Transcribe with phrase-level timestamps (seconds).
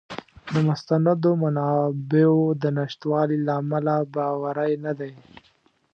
[0.53, 5.13] د مستندو منابعو د نشتوالي له امله باوری نه دی.